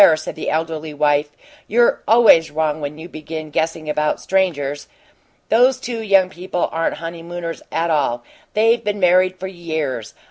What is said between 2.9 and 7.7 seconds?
you begin guessing about strangers. Those two young people aren't honeymooners